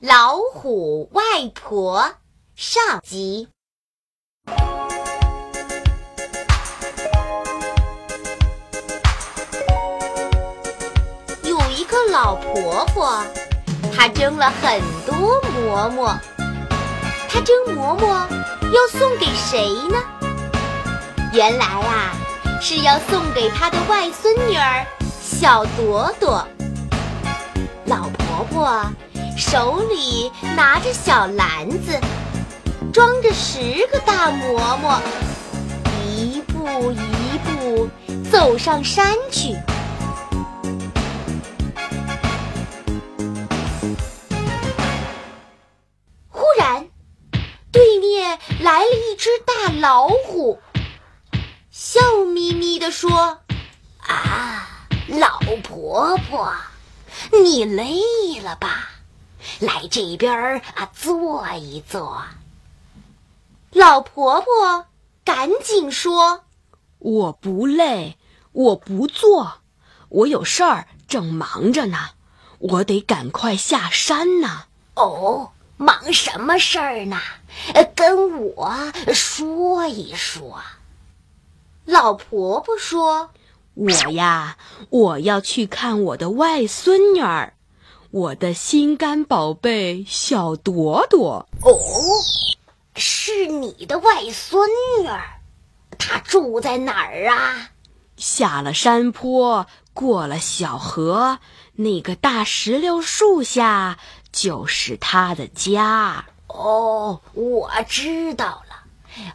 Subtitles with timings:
[0.00, 2.14] 老虎外婆
[2.54, 3.48] 上集。
[11.42, 13.24] 有一个老婆婆，
[13.92, 16.16] 她蒸了很多馍馍。
[17.28, 18.06] 她蒸馍馍
[18.72, 19.98] 要送给谁呢？
[21.32, 22.14] 原来啊，
[22.60, 24.86] 是要送给她的外孙女儿
[25.20, 26.46] 小朵朵。
[27.86, 28.84] 老婆婆。
[29.38, 31.96] 手里拿着小篮子，
[32.92, 35.00] 装着十个大馍馍，
[36.08, 37.88] 一步一步
[38.32, 39.56] 走上山去。
[46.28, 46.88] 忽然，
[47.70, 50.58] 对面来了一只大老虎，
[51.70, 52.00] 笑
[52.34, 53.38] 眯眯地说
[54.04, 54.68] ：“啊，
[55.06, 56.52] 老婆婆，
[57.44, 58.90] 你累了吧？”
[59.60, 62.22] 来这边儿啊，坐一坐。
[63.72, 64.86] 老婆婆
[65.24, 66.44] 赶紧说
[66.98, 68.16] ：“我不累，
[68.52, 69.58] 我不坐，
[70.08, 72.10] 我有事儿正忙着呢，
[72.58, 77.18] 我得赶快下山呢。”哦，忙什么事儿呢？
[77.94, 80.60] 跟我说一说。
[81.84, 83.30] 老婆婆说
[83.74, 84.56] ：“我呀，
[84.90, 87.54] 我要去看我的外孙女儿。”
[88.10, 91.78] 我的心肝宝贝小朵朵哦，
[92.94, 94.66] 是你的外孙
[94.98, 95.20] 女儿，
[95.98, 97.68] 她住在哪儿啊？
[98.16, 101.38] 下了山坡，过了小河，
[101.74, 103.98] 那个大石榴树下
[104.32, 106.24] 就是她的家。
[106.46, 108.84] 哦，我知道了。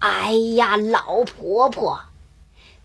[0.00, 2.00] 哎呀，老婆婆，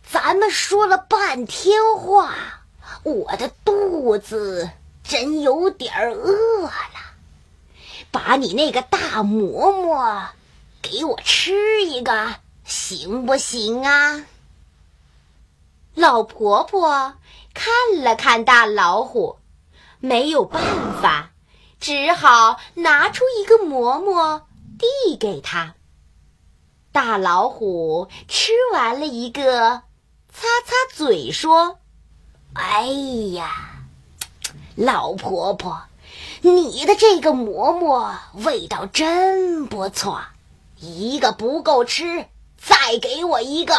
[0.01, 2.33] 咱们说了半天话，
[3.03, 4.69] 我的肚子。
[5.03, 6.71] 真有点饿了，
[8.11, 10.29] 把你那个大馍馍
[10.81, 14.25] 给我吃一个，行不行啊？
[15.93, 17.15] 老婆婆
[17.53, 19.37] 看了看大老虎，
[19.99, 20.61] 没有办
[21.01, 21.31] 法，
[21.79, 24.47] 只好拿出一个馍馍
[24.79, 25.75] 递给他。
[26.91, 29.83] 大老虎吃完了一个，
[30.31, 31.79] 擦擦嘴说
[32.53, 32.85] ：“哎
[33.33, 33.69] 呀！”
[34.75, 35.83] 老婆婆，
[36.41, 40.21] 你的这个馍馍味道真不错，
[40.79, 42.25] 一个不够吃，
[42.57, 43.75] 再给我一个。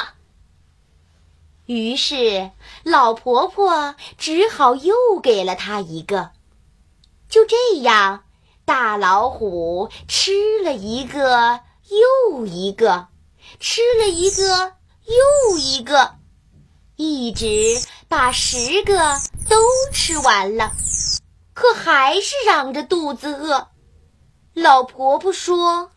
[1.66, 2.50] 于是
[2.82, 6.30] 老婆婆只好又给了他一个。
[7.28, 8.22] 就这样，
[8.64, 11.60] 大老虎吃了一个
[12.28, 13.08] 又一个，
[13.58, 14.74] 吃了一个
[15.06, 16.14] 又一个，
[16.96, 19.18] 一直把十个
[19.48, 19.56] 都
[19.92, 20.72] 吃完了。
[21.54, 23.68] 可还是嚷着肚子饿。
[24.52, 25.90] 老婆婆说：“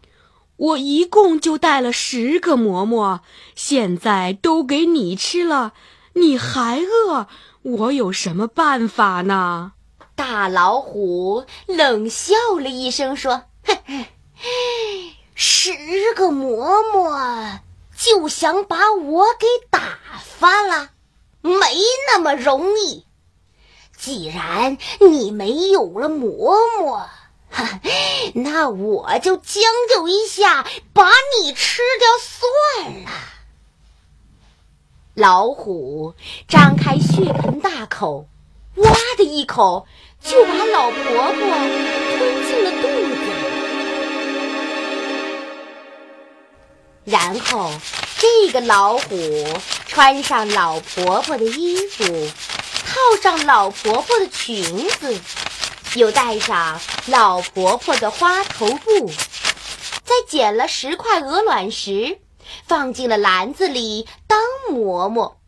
[0.55, 3.21] 我一共就带了十个馍馍，
[3.55, 5.73] 现在都给你吃了，
[6.13, 7.27] 你还饿，
[7.63, 9.73] 我有什么办法呢？”
[10.15, 13.43] 大老虎冷笑了一声说
[15.35, 15.71] ：“十
[16.15, 17.59] 个馍馍
[17.95, 20.89] 就想把我给打发了，
[21.41, 21.51] 没
[22.11, 23.05] 那么容易。”
[23.97, 27.09] 既然你没有了馍馍，
[28.35, 29.63] 那我就将
[29.93, 31.09] 就一下，把
[31.41, 33.09] 你吃掉算了。
[35.15, 36.13] 老虎
[36.47, 38.27] 张开血盆大口，
[38.75, 39.87] 哇的一口
[40.23, 41.33] 就把老婆婆
[42.17, 43.47] 吞进了肚子里。
[47.03, 47.71] 然后，
[48.19, 49.47] 这个老虎
[49.87, 52.05] 穿上老婆婆的衣服。
[52.97, 55.21] 套上老婆婆的裙子，
[55.93, 59.07] 又戴上老婆婆的花头布，
[60.03, 62.17] 再捡了十块鹅卵石，
[62.65, 64.39] 放进了篮子里当
[64.71, 65.39] 馍馍，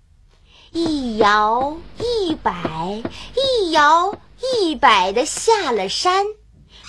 [0.72, 3.02] 一摇一摆，
[3.36, 4.16] 一摇
[4.54, 6.28] 一摆的下了山，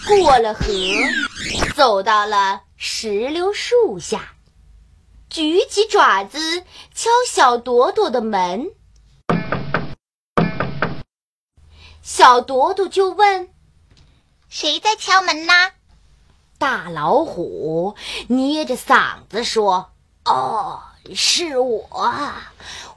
[0.06, 0.66] 过了河，
[1.74, 4.34] 走到了石榴树下，
[5.30, 6.64] 举起爪子
[6.94, 8.72] 敲小朵朵的门。
[12.02, 13.50] 小朵朵就问
[14.48, 15.52] ：“谁在敲门呢？”
[16.58, 17.94] 大老虎
[18.28, 19.90] 捏着嗓子说
[20.24, 20.80] ：“哦，
[21.14, 22.32] 是我，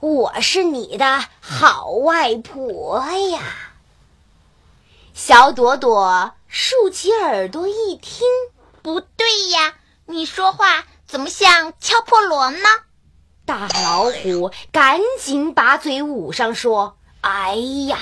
[0.00, 3.40] 我是你的好外婆呀。”
[5.14, 8.26] 小朵朵竖起耳朵一听，
[8.82, 9.74] 不对呀，
[10.06, 12.68] 你说话怎么像敲破锣呢？
[13.46, 17.98] 大老虎赶紧把嘴捂上说：“哎呀！”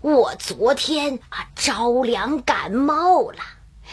[0.00, 3.38] 我昨天啊着凉感冒了，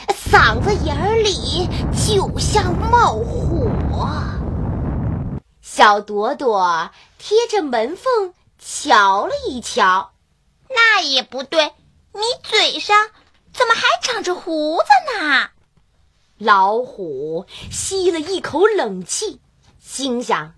[0.09, 4.11] 嗓子眼儿里就像冒火。
[5.61, 10.11] 小朵朵贴着门缝瞧了一瞧，
[10.69, 11.73] 那也不对，
[12.13, 13.07] 你嘴上
[13.51, 15.49] 怎么还长着胡子呢？
[16.37, 19.41] 老虎吸了一口冷气，
[19.79, 20.53] 心想：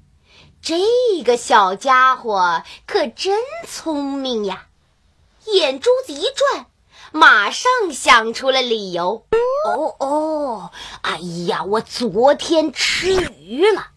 [0.61, 0.77] 这
[1.23, 4.65] 个小家伙可真聪明呀！
[5.53, 6.65] 眼珠子一转，
[7.11, 9.25] 马上想出了理由。
[9.65, 10.71] 哦哦，
[11.01, 11.17] 哎
[11.47, 13.87] 呀，我昨天吃鱼了。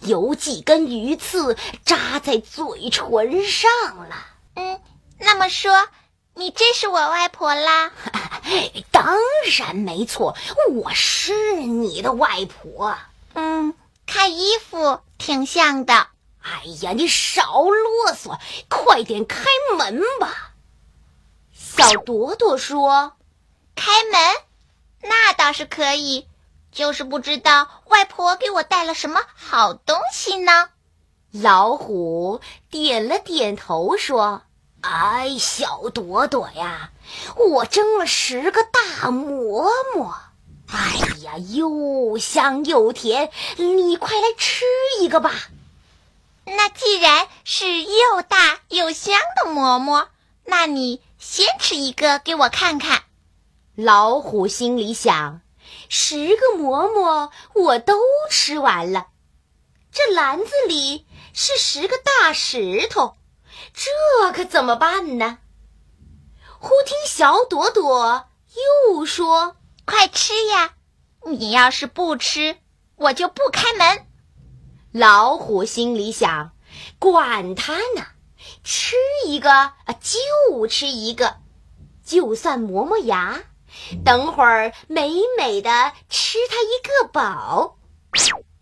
[0.00, 3.70] 有几根鱼刺扎在嘴唇上
[4.08, 4.16] 了。
[4.54, 4.80] 嗯，
[5.18, 5.88] 那么说
[6.34, 7.92] 你真是我外婆啦？
[8.90, 9.16] 当
[9.56, 10.36] 然没错，
[10.72, 12.96] 我是你的外婆。
[13.34, 13.74] 嗯，
[14.06, 16.08] 看衣服挺像的。
[16.42, 18.38] 哎呀，你少啰嗦，
[18.68, 19.44] 快点开
[19.76, 20.51] 门吧。
[21.88, 23.12] 小朵朵说
[23.74, 24.20] ：“开门，
[25.02, 26.26] 那倒是可以。”
[26.72, 30.70] 就是不知道外婆给我带了什么好东西呢？
[31.30, 32.40] 老虎
[32.70, 34.42] 点了点头说
[34.80, 36.90] ：“哎，小朵朵呀，
[37.36, 40.14] 我蒸了十个大馍馍，
[40.66, 44.64] 哎呀，又香又甜，你快来吃
[45.00, 45.30] 一个吧。”
[46.44, 50.08] 那既然是又大又香的馍馍，
[50.44, 53.04] 那你先吃一个给我看看。
[53.74, 55.40] 老虎心里想。
[55.88, 57.94] 十个馍馍我都
[58.30, 59.06] 吃完了，
[59.90, 63.16] 这篮子里是十个大石头，
[63.72, 65.38] 这可怎么办呢？
[66.58, 68.28] 忽听小朵朵
[68.88, 69.56] 又说
[69.86, 70.74] ：“快吃呀！
[71.24, 72.56] 你要是不吃，
[72.96, 74.06] 我就不开门。”
[74.92, 76.52] 老虎心里想
[76.98, 78.06] ：“管他呢，
[78.64, 78.96] 吃
[79.26, 81.36] 一个啊就吃一个，
[82.04, 83.40] 就算磨磨牙。”
[84.04, 87.78] 等会儿美美的吃它一个饱。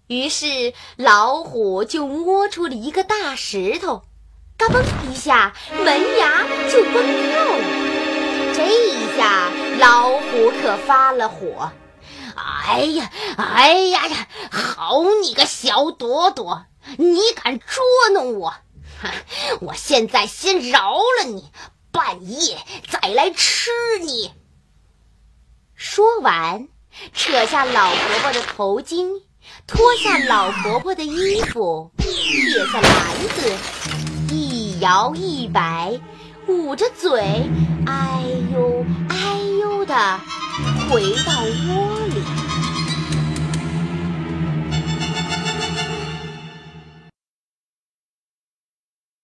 [0.06, 4.02] 于是老虎就摸出了一个大石头，
[4.56, 5.52] 嘎嘣一下，
[5.84, 7.64] 门牙就崩掉了。
[8.54, 11.72] 这一下老虎可发了火！
[12.36, 14.28] 哎呀，哎呀呀！
[14.50, 16.66] 好你个小朵朵，
[16.98, 17.82] 你敢捉
[18.12, 18.54] 弄我！
[19.60, 21.50] 我现在先饶了你，
[21.90, 22.58] 半夜
[22.88, 23.70] 再来吃
[24.02, 24.32] 你。
[25.74, 26.68] 说完，
[27.14, 29.22] 扯下老婆婆的头巾，
[29.66, 32.92] 脱下老婆婆的衣服，撇下篮
[33.34, 35.98] 子，一摇一摆，
[36.46, 37.20] 捂着嘴，
[37.86, 38.22] 哎
[38.52, 40.20] 呦哎呦的
[40.90, 41.32] 回到
[41.74, 41.99] 窝。